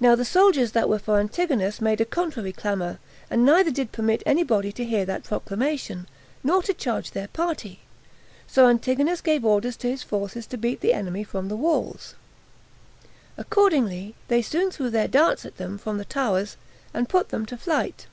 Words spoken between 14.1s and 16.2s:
they soon threw their darts at them from the